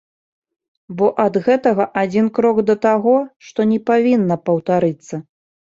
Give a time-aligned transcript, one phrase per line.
[1.01, 3.15] Бо ад гэтага адзін крок да таго,
[3.51, 5.27] што не павінна паўтарыцца.